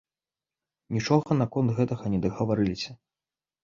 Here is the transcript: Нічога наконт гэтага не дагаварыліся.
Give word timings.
Нічога 0.97 1.39
наконт 1.43 1.69
гэтага 1.79 2.05
не 2.17 2.25
дагаварыліся. 2.27 2.91